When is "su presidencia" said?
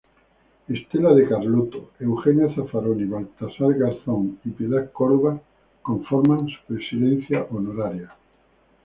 6.39-7.45